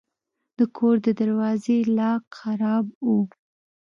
[0.57, 3.15] د کور د دروازې لاک خراب و.